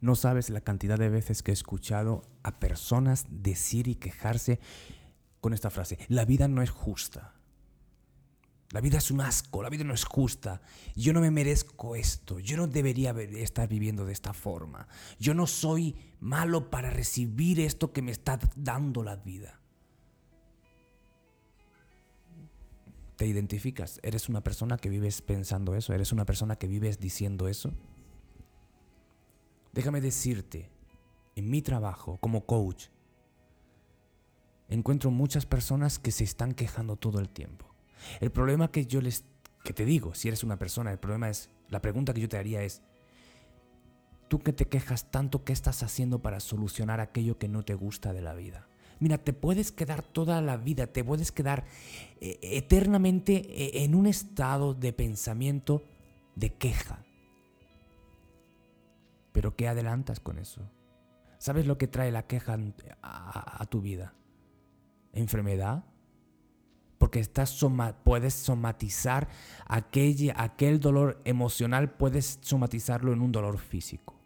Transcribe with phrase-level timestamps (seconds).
[0.00, 4.58] No sabes la cantidad de veces que he escuchado a personas decir y quejarse
[5.40, 5.98] con esta frase.
[6.08, 7.34] La vida no es justa.
[8.70, 10.62] La vida es un asco, la vida no es justa.
[10.94, 14.86] Yo no me merezco esto, yo no debería estar viviendo de esta forma.
[15.18, 19.60] Yo no soy malo para recibir esto que me está dando la vida.
[23.16, 23.98] ¿Te identificas?
[24.02, 25.92] ¿Eres una persona que vives pensando eso?
[25.92, 27.74] ¿Eres una persona que vives diciendo eso?
[29.72, 30.70] Déjame decirte,
[31.36, 32.86] en mi trabajo como coach,
[34.68, 37.66] encuentro muchas personas que se están quejando todo el tiempo.
[38.20, 39.24] El problema que yo les
[39.62, 42.38] que te digo, si eres una persona, el problema es la pregunta que yo te
[42.38, 42.82] haría es
[44.28, 48.12] tú que te quejas tanto, ¿qué estás haciendo para solucionar aquello que no te gusta
[48.12, 48.68] de la vida?
[49.00, 51.64] Mira, te puedes quedar toda la vida, te puedes quedar
[52.20, 55.82] eh, eternamente eh, en un estado de pensamiento
[56.36, 57.02] de queja.
[59.32, 60.70] Pero ¿qué adelantas con eso?
[61.38, 62.58] ¿Sabes lo que trae la queja
[63.02, 64.14] a, tu vida?
[65.12, 65.84] ¿Enfermedad?
[67.00, 67.58] porque estás
[68.04, 69.26] puedes somatizar
[69.66, 74.20] aquel, aquel dolor emocional, puedes somatizarlo en un dolor físico.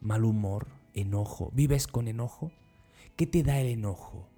[0.00, 1.52] Mal humor, enojo.
[1.54, 2.50] ¿Vives con enojo?
[3.14, 4.28] ¿Qué te da el enojo?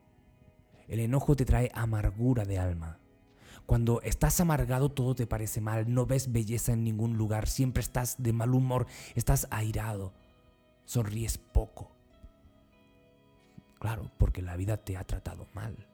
[0.88, 2.98] El enojo te trae amargura de alma.
[3.66, 8.16] Cuando estás amargado todo te parece mal, no ves belleza en ningún lugar, siempre estás
[8.18, 10.12] de mal humor, estás airado,
[10.84, 11.90] sonríes poco.
[13.78, 15.88] Claro, porque la vida te ha tratado mal.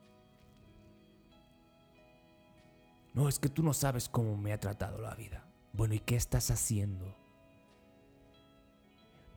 [3.13, 5.45] No, es que tú no sabes cómo me ha tratado la vida.
[5.73, 7.15] Bueno, ¿y qué estás haciendo?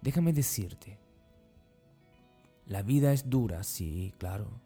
[0.02, 0.98] Déjame decirte,
[2.66, 4.60] la vida es dura, sí, claro,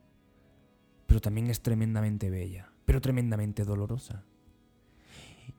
[1.07, 4.25] pero también es tremendamente bella, pero tremendamente dolorosa.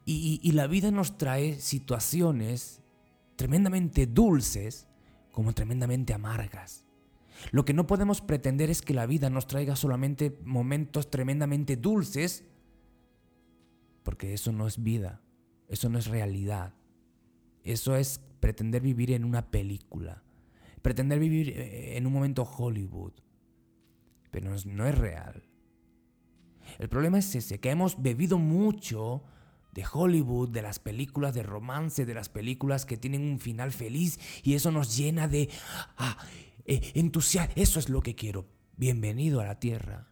[0.06, 2.82] Y, la vida nos trae situaciones
[3.36, 4.88] tremendamente dulces
[5.34, 6.86] como tremendamente amargas.
[7.52, 12.46] Lo que no podemos pretender es que la vida nos traiga solamente momentos tremendamente dulces,
[14.04, 15.22] porque eso no es vida,
[15.68, 16.74] eso no es realidad.
[17.64, 20.24] Eso es pretender vivir en una película,
[20.82, 23.12] pretender vivir eh, en un momento Hollywood,
[24.32, 25.44] pero no es, real.
[26.78, 29.24] El problema es ese, que hemos bebido mucho
[29.74, 34.20] de Hollywood, de las películas de romance, de las películas que tienen un final feliz
[34.44, 35.50] y eso nos llena de...
[35.98, 36.18] Ah,
[36.68, 37.54] eh, entusiasmo.
[37.56, 38.46] Eso es lo que quiero.
[38.76, 40.08] Bienvenido a la tierra.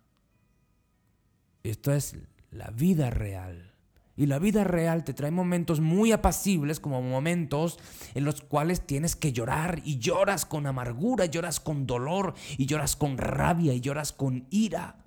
[1.64, 2.16] Esto es
[2.50, 3.74] la vida real.
[4.16, 7.78] Y la vida real te trae momentos muy apacibles, como momentos
[8.14, 12.96] en los cuales tienes que llorar y lloras con amargura, lloras con dolor y lloras
[12.96, 15.05] con rabia y lloras con ira.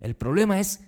[0.00, 0.80] El problema es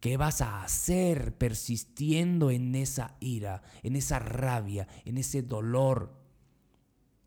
[0.00, 6.20] qué vas a hacer persistiendo en esa ira, en esa rabia, en ese dolor.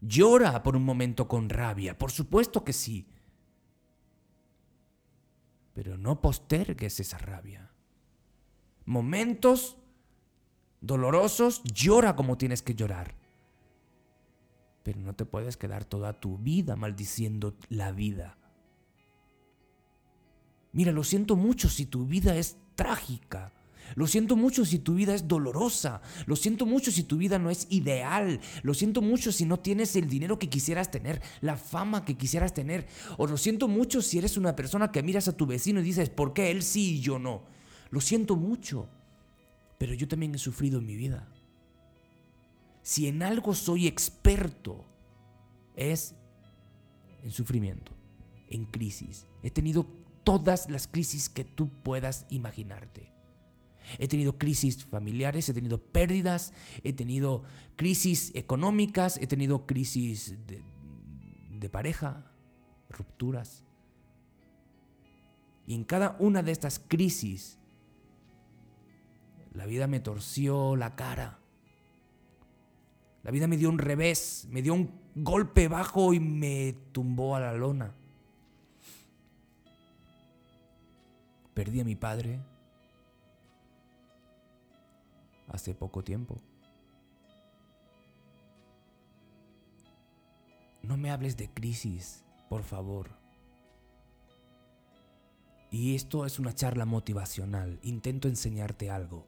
[0.01, 3.07] Llora por un momento con rabia, por supuesto que sí.
[5.73, 7.71] Pero no postergues esa rabia.
[8.85, 9.77] Momentos
[10.81, 13.15] dolorosos, llora como tienes que llorar.
[14.83, 18.37] Pero no te puedes quedar toda tu vida maldiciendo la vida.
[20.75, 23.53] Mira, lo siento mucho si tu vida es trágica.
[23.95, 26.01] Lo siento mucho si tu vida es dolorosa.
[26.25, 28.41] Lo siento mucho si tu vida no es ideal.
[28.61, 32.53] Lo siento mucho si no tienes el dinero que quisieras tener, la fama que quisieras
[32.53, 32.87] tener.
[33.17, 36.09] O lo siento mucho si eres una persona que miras a tu vecino y dices,
[36.09, 37.43] ¿por qué él sí y yo no?
[37.89, 38.89] Lo siento mucho.
[39.77, 41.25] Pero yo también he sufrido en mi vida.
[42.81, 44.83] Si en algo soy experto,
[45.77, 46.15] es
[47.23, 47.93] en sufrimiento,
[48.49, 49.25] en crisis.
[49.41, 53.13] He tenido todas las crisis que tú puedas imaginarte.
[53.99, 56.51] He tenido crisis familiares, he tenido pérdidas,
[56.83, 57.43] he tenido
[57.75, 62.31] crisis económicas, he tenido crisis de, pareja,
[62.89, 63.63] rupturas.
[65.65, 67.57] Y en cada una de estas crisis,
[69.53, 71.39] la vida me torció la cara.
[73.23, 77.39] La vida me dio un revés, me dio un golpe bajo y me tumbó a
[77.39, 77.95] la lona.
[81.55, 82.39] Perdí a mi padre,
[85.47, 86.37] hace poco tiempo.
[90.83, 93.09] No me hables de crisis, por favor.
[95.71, 97.79] Y esto es una charla motivacional.
[97.81, 99.25] Intento enseñarte algo.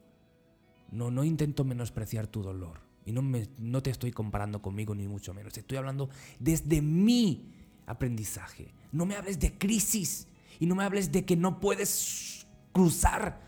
[0.92, 2.82] No, no intento menospreciar tu dolor.
[3.06, 5.58] Y no, me, no te estoy comparando conmigo, ni mucho menos.
[5.58, 6.10] Estoy hablando
[6.40, 7.54] desde mi
[7.86, 8.74] aprendizaje.
[8.92, 10.28] No me hables de crisis.
[10.60, 13.42] Y no me hables de que no puedes cruzar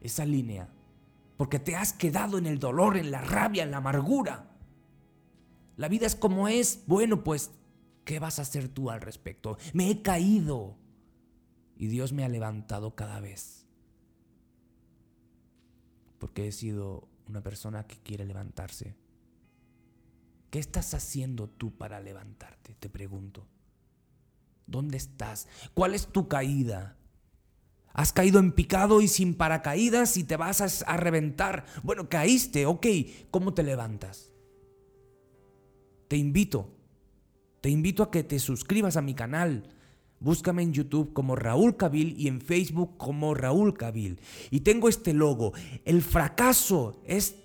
[0.00, 0.68] esa línea
[1.40, 4.50] porque te has quedado en el dolor, en la rabia, en la amargura.
[5.78, 6.82] La vida es como es.
[6.86, 7.52] Bueno, pues,
[8.04, 9.56] ¿qué vas a hacer tú al respecto?
[9.72, 10.76] Me he caído.
[11.78, 13.64] Y Dios me ha levantado cada vez.
[16.18, 18.94] Porque he sido una persona que quiere levantarse.
[20.50, 22.74] ¿Qué estás haciendo tú para levantarte?
[22.74, 23.46] Te pregunto.
[24.66, 25.48] ¿Dónde estás?
[25.74, 26.96] ¿Cuál es tu caída?
[27.92, 31.66] Has caído en picado y sin paracaídas y te vas a, reventar.
[31.82, 32.86] Bueno, caíste, ok.
[33.30, 34.32] ¿Cómo te levantas?
[36.08, 36.68] Te invito,
[37.60, 39.68] te invito a que te suscribas a mi canal.
[40.20, 44.20] Búscame en YouTube como Raúl Cabil y en Facebook como Raúl Cabil.
[44.50, 45.52] Y tengo este logo.
[45.84, 47.36] El fracaso es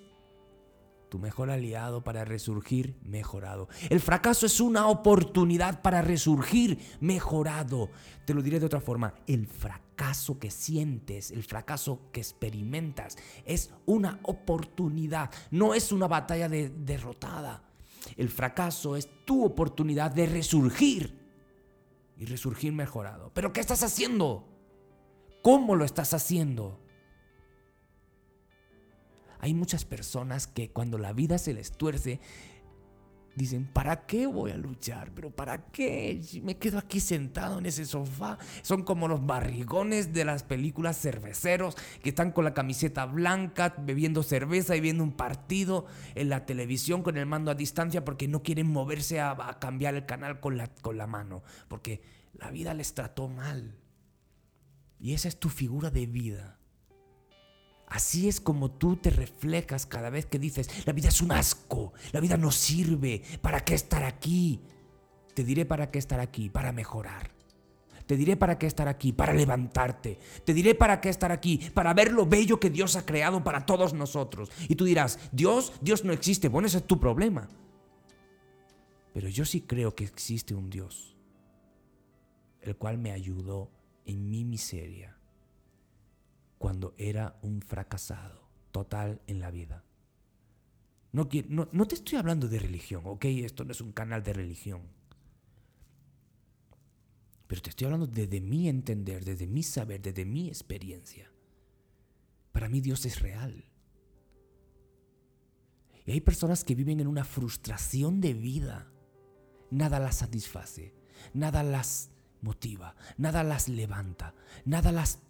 [1.16, 3.68] tu mejor aliado para resurgir mejorado.
[3.88, 7.88] El fracaso es una oportunidad para resurgir mejorado.
[8.26, 13.16] Te lo diré de otra forma, el fracaso que sientes, el fracaso que experimentas
[13.46, 17.62] es una oportunidad, no es una batalla de derrotada.
[18.18, 21.18] El fracaso es tu oportunidad de resurgir
[22.18, 23.30] y resurgir mejorado.
[23.32, 24.44] Pero ¿qué estás haciendo?
[25.42, 26.78] ¿Cómo lo estás haciendo?
[29.38, 32.20] Hay muchas personas que cuando la vida se les tuerce,
[33.36, 35.12] dicen, ¿para qué voy a luchar?
[35.14, 36.20] ¿Pero para qué?
[36.42, 38.38] Me quedo aquí sentado en ese sofá.
[38.62, 44.22] Son como los barrigones de las películas cerveceros que están con la camiseta blanca, bebiendo
[44.22, 48.42] cerveza y viendo un partido en la televisión con el mando a distancia porque no
[48.42, 51.42] quieren moverse a, a cambiar el canal con la, con la mano.
[51.68, 52.00] Porque
[52.32, 53.76] la vida les trató mal.
[54.98, 56.55] Y esa es tu figura de vida.
[57.86, 61.92] Así es como tú te reflejas cada vez que dices, la vida es un asco,
[62.12, 64.60] la vida no sirve, ¿para qué estar aquí?
[65.34, 67.30] Te diré para qué estar aquí, para mejorar.
[68.06, 70.18] Te diré para qué estar aquí, para levantarte.
[70.44, 73.66] Te diré para qué estar aquí, para ver lo bello que Dios ha creado para
[73.66, 74.50] todos nosotros.
[74.68, 76.48] Y tú dirás, Dios, Dios no existe.
[76.48, 77.48] Bueno, ese es tu problema.
[79.12, 81.16] Pero yo sí creo que existe un Dios,
[82.60, 83.70] el cual me ayudó
[84.04, 85.15] en mi miseria
[86.58, 89.84] cuando era un fracasado total en la vida.
[91.12, 93.24] No, te estoy hablando de religión, ¿ok?
[93.24, 94.82] Esto no es un canal de religión.
[97.46, 101.30] Pero te estoy hablando desde mi entender, desde mi saber, desde mi experiencia.
[102.52, 103.64] Para mí Dios es real.
[106.04, 108.90] Y hay personas que viven en una frustración de vida.
[109.70, 110.94] Nada las satisface,
[111.32, 112.10] nada las
[112.42, 115.20] motiva, nada las levanta, nada las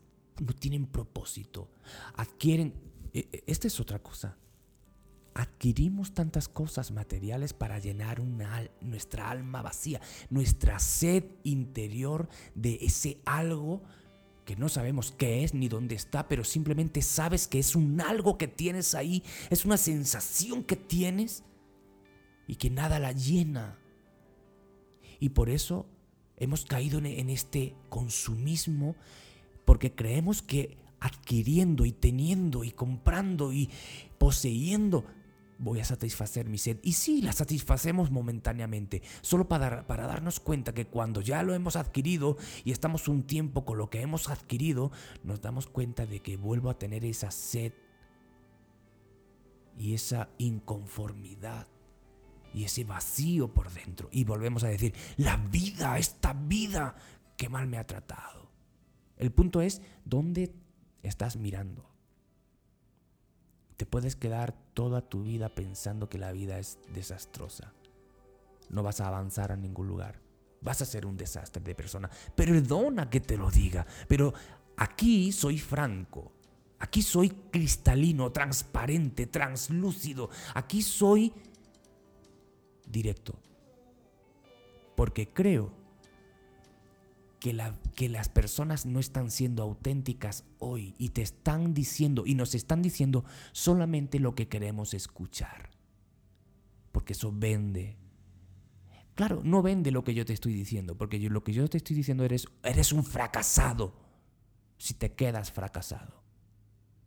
[0.40, 1.68] no tienen propósito.
[2.14, 2.74] Adquieren,
[3.12, 4.36] e, e, esta es otra cosa.
[5.34, 10.00] Adquirimos tantas cosas materiales para llenar una, nuestra alma vacía,
[10.30, 13.82] nuestra sed interior de ese algo
[14.46, 18.38] que no sabemos qué es ni dónde está, pero simplemente sabes que es un algo
[18.38, 21.42] que tienes ahí, es una sensación que tienes
[22.46, 23.76] y que nada la llena.
[25.18, 25.86] Y por eso
[26.36, 28.94] hemos caído en este consumismo
[29.66, 33.68] porque creemos que adquiriendo y teniendo y comprando y
[34.16, 35.04] poseyendo
[35.58, 36.78] voy a satisfacer mi sed.
[36.82, 41.76] Y sí, la satisfacemos momentáneamente, solo para, para, darnos cuenta que cuando ya lo hemos
[41.76, 44.90] adquirido y estamos un tiempo con lo que hemos adquirido,
[45.24, 47.72] nos damos cuenta de que vuelvo a tener esa sed
[49.78, 51.66] y esa inconformidad
[52.54, 54.08] y ese vacío por dentro.
[54.12, 56.96] Y volvemos a decir, la vida, esta vida
[57.36, 58.45] que mal me ha tratado.
[59.16, 60.52] El punto es dónde
[61.02, 61.84] estás mirando.
[63.76, 67.72] Te puedes quedar toda tu vida pensando que la vida es desastrosa.
[68.70, 70.20] No vas a avanzar a ningún lugar.
[70.60, 72.10] Vas a ser un desastre de persona.
[72.34, 74.32] Perdona que te lo diga, pero
[74.76, 76.32] aquí soy franco.
[76.78, 80.28] Aquí soy cristalino, transparente, translúcido.
[80.54, 81.32] Aquí soy
[82.86, 83.34] directo.
[84.94, 85.70] Porque creo
[87.94, 92.82] que, las personas no están siendo auténticas hoy y te están diciendo y nos están
[92.82, 95.70] diciendo solamente lo que queremos escuchar.
[96.90, 97.98] Porque eso vende.
[99.14, 101.94] Claro, no vende lo que yo te estoy diciendo, porque lo que yo te estoy
[101.94, 103.94] diciendo eres, eres un fracasado
[104.76, 106.22] si te quedas fracasado.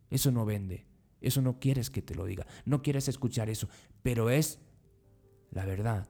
[0.08, 0.86] Eso no vende.
[1.20, 2.46] Eso no quieres que te lo diga.
[2.64, 3.68] No quieres escuchar eso.
[4.02, 4.58] Pero es
[5.50, 6.08] la verdad.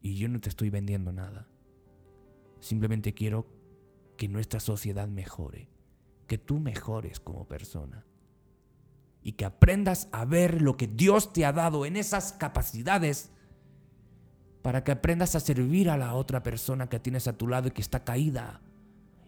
[0.00, 1.51] Y yo no te estoy vendiendo nada.
[2.62, 3.46] Simplemente quiero
[4.16, 5.68] que nuestra sociedad mejore,
[6.28, 8.06] que tú mejores como persona
[9.20, 13.30] y que aprendas a ver lo que Dios te ha dado en esas capacidades
[14.62, 17.72] para que aprendas a servir a la otra persona que tienes a tu lado y
[17.72, 18.60] que está caída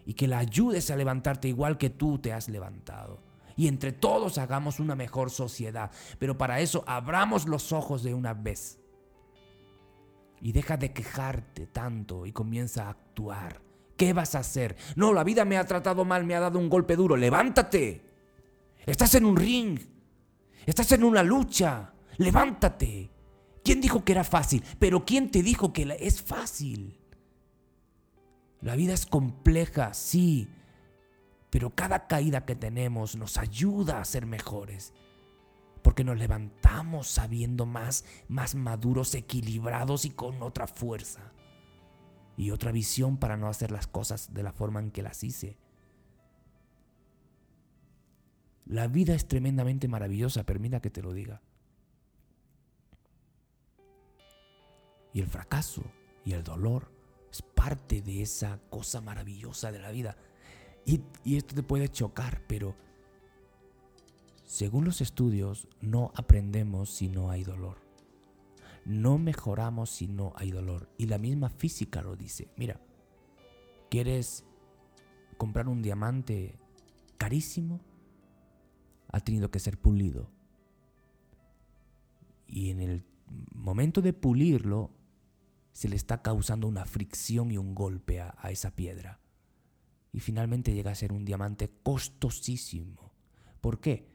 [0.05, 3.19] y que la ayudes a levantarte igual que tú te has levantado
[3.57, 5.91] y entre todos hagamos una mejor sociedad.
[6.19, 8.79] Pero para eso abramos los ojos de una vez.
[10.41, 13.61] Y deja de quejarte tanto y comienza a actuar.
[13.97, 14.75] ¿Qué vas a hacer?
[14.95, 17.15] No, la vida me ha tratado mal, me ha dado un golpe duro.
[17.15, 18.01] Levántate.
[18.85, 19.79] Estás en un ring.
[20.65, 21.93] Estás en una lucha.
[22.17, 23.11] Levántate.
[23.63, 24.63] ¿Quién dijo que era fácil?
[24.77, 26.99] Pero ¿quién te dijo que es fácil?
[28.61, 30.47] La vida es compleja, sí,
[31.51, 34.91] pero cada caída que tenemos nos ayuda a ser mejores.
[35.85, 41.31] Porque nos levantamos sabiendo más, más maduros, equilibrados y con otra fuerza.
[42.35, 45.59] Y otra visión para no hacer las cosas de la forma en que las hice.
[48.65, 51.43] La vida es tremendamente maravillosa, permita que te lo diga.
[55.13, 55.83] Y el fracaso
[56.25, 56.91] y el dolor
[57.31, 60.17] es parte de esa cosa maravillosa de la vida.
[60.83, 62.75] Y, y esto te puede chocar, pero
[64.45, 67.77] según los estudios no aprendemos si no hay dolor.
[68.85, 70.89] No mejoramos si no hay dolor.
[70.97, 72.49] Y la misma física lo dice.
[72.55, 72.79] Mira,
[73.89, 74.45] ¿quieres
[75.37, 76.59] comprar un diamante
[77.17, 77.81] carísimo?
[79.11, 80.29] Ha tenido que ser pulido.
[82.47, 83.03] Y en el
[83.55, 84.91] momento de pulirlo,
[85.71, 89.19] se le está causando una fricción y un golpe a, esa piedra.
[90.13, 93.11] Y finalmente llega a ser un diamante costosísimo.
[93.59, 94.14] ¿Por qué?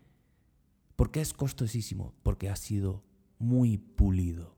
[1.01, 2.13] ¿Por qué es costosísimo?
[2.23, 3.03] Porque ha sido
[3.39, 4.55] muy pulido.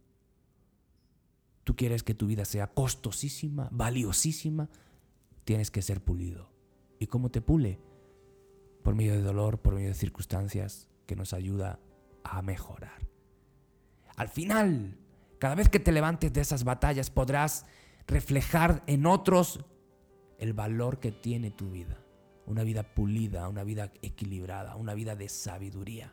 [1.63, 4.69] Tú quieres que tu vida sea costosísima, valiosísima,
[5.45, 6.51] tienes que ser pulido.
[6.99, 7.79] ¿Y cómo te pule?
[8.83, 11.79] Por medio de dolor, por medio de circunstancias que nos ayuda
[12.25, 13.07] a mejorar.
[14.17, 14.99] Al final,
[15.39, 17.67] cada vez que te levantes de esas batallas podrás
[18.09, 19.65] reflejar en otros
[20.39, 22.05] el valor que tiene tu vida.
[22.47, 26.13] Una vida pulida, una vida equilibrada, una vida de sabiduría.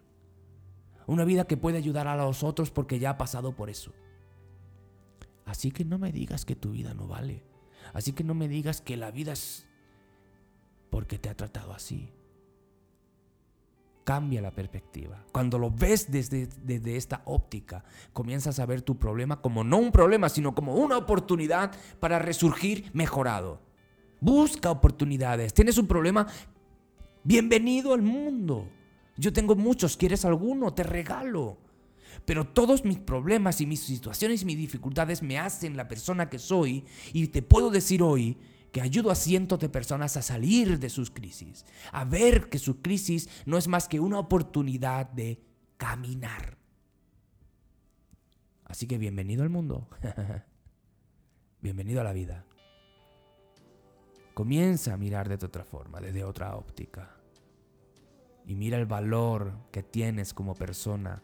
[1.10, 3.92] Una vida que puede ayudar a los otros porque ya ha pasado por eso.
[5.46, 7.44] Así que no me digas que tu vida no vale.
[7.94, 9.68] Así que no me digas que la vida es
[10.90, 12.12] porque te ha tratado así
[14.10, 15.24] cambia la perspectiva.
[15.32, 19.92] Cuando lo ves desde, desde, esta óptica, comienzas a ver tu problema como no un
[19.92, 23.62] problema, sino como una oportunidad para resurgir mejorado.
[24.20, 25.54] Busca oportunidades.
[25.54, 26.26] Tienes un problema,
[27.24, 28.68] bienvenido al mundo.
[29.20, 30.74] Yo tengo muchos, ¿quieres alguno?
[30.74, 31.58] Te regalo.
[32.24, 36.40] Pero todos mis problemas y mis situaciones y mis dificultades me hacen la persona que
[36.40, 38.38] soy y te puedo decir hoy
[38.72, 42.82] que ayudo a cientos de personas a salir de sus crisis, a ver que su
[42.82, 45.44] crisis no es más que una oportunidad de
[45.76, 46.58] caminar.
[48.64, 49.90] Así que bienvenido al mundo,
[51.62, 52.46] bienvenido a la vida.
[54.34, 57.19] Comienza a mirar de otra forma, desde otra óptica.
[58.50, 61.22] Y mira el valor que tienes como persona.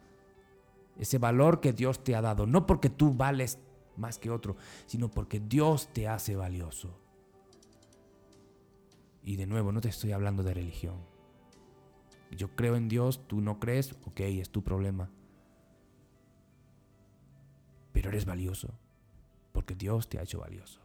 [0.96, 3.58] Ese valor que Dios te ha dado, no porque tú vales
[3.98, 6.96] más que otro, sino porque Dios te hace valioso.
[9.24, 10.98] Y de nuevo, no te estoy hablando de religión.
[12.30, 15.10] Yo creo en Dios, tú no crees, ok, es tu problema.
[17.92, 18.70] Pero eres valioso,
[19.52, 20.85] porque Dios te ha hecho valioso.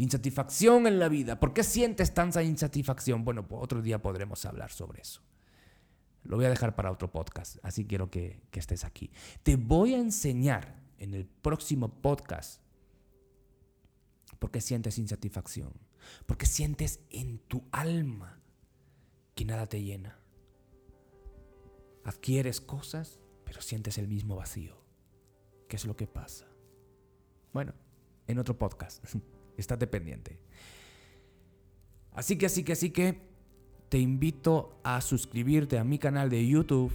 [0.00, 1.38] Insatisfacción en la vida.
[1.38, 3.22] ¿Por qué sientes tanta insatisfacción?
[3.22, 5.20] Bueno, otro día podremos hablar sobre eso.
[6.24, 9.10] Lo voy a dejar para otro podcast, así quiero que, que estés aquí.
[9.42, 12.62] Te voy a enseñar en el próximo podcast
[14.38, 15.74] por qué sientes insatisfacción.
[16.24, 18.40] Porque sientes en tu alma
[19.34, 20.18] que nada te llena.
[22.04, 24.82] Adquieres cosas, pero sientes el mismo vacío.
[25.68, 26.46] ¿Qué es lo que pasa?
[27.52, 27.74] Bueno,
[28.26, 29.04] en otro podcast.
[29.60, 30.38] Estate pendiente.
[32.12, 33.20] Así que, así que, así que
[33.88, 36.92] te invito a suscribirte a mi canal de YouTube.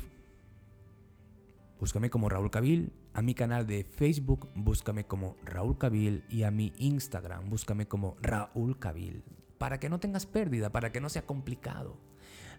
[1.80, 6.52] Búscame como Raúl Cabil a mi canal de Facebook, búscame como Raúl Cabil y a
[6.52, 9.24] mi Instagram, búscame como Raúl Cabil.
[9.58, 11.98] Para que no tengas pérdida, para que no sea complicado.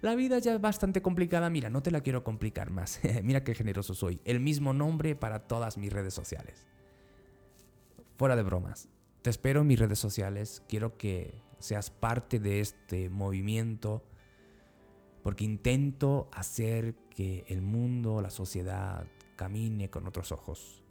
[0.00, 3.00] La vida ya es bastante complicada, mira, no te la quiero complicar más.
[3.22, 4.18] mira qué generoso soy.
[4.24, 6.66] El mismo nombre para todas mis redes sociales.
[8.16, 8.88] Fuera de bromas.
[9.26, 10.62] Te espero en mis redes sociales.
[10.68, 14.04] Quiero que seas parte de este movimiento
[15.24, 19.04] porque intento hacer que el mundo, la sociedad,
[19.34, 20.84] camine con otros ojos.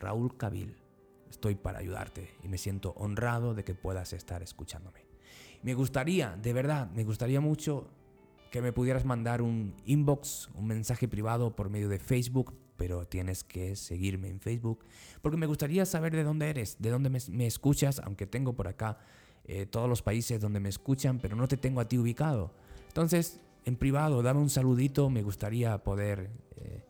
[0.00, 0.74] Raúl Cabil,
[1.30, 5.06] estoy para ayudarte y me siento honrado de que puedas estar escuchándome.
[5.62, 7.88] Me gustaría, de verdad, me gustaría mucho
[8.50, 13.44] que me pudieras mandar un inbox, un mensaje privado por medio de Facebook, pero tienes
[13.44, 14.84] que seguirme en Facebook,
[15.22, 18.98] porque me gustaría saber de dónde eres, de dónde me, escuchas, aunque tengo por acá
[19.44, 22.52] eh, todos los países donde me escuchan, pero no te tengo a ti ubicado.
[22.88, 26.82] Entonces, en privado, dame un saludito, me gustaría poder eh,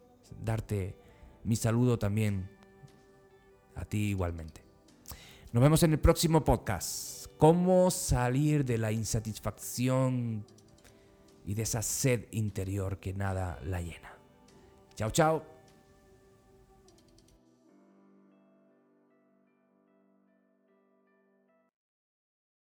[0.44, 0.96] darte
[1.44, 2.50] mi saludo también
[3.74, 4.62] a ti igualmente.
[5.52, 7.26] Nos vemos en el próximo podcast.
[7.38, 10.44] ¿Cómo salir de la insatisfacción
[11.44, 14.18] y de esa sed interior que nada la llena?
[14.96, 15.55] Chao, chao.